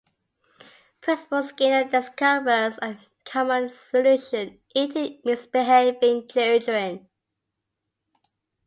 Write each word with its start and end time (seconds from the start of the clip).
Principal 1.01 1.43
Skinner 1.43 1.87
discovers 1.87 2.79
a 2.81 2.97
common 3.23 3.69
solution: 3.69 4.59
eating 4.73 5.21
misbehaving 5.23 6.27
children. 6.27 7.07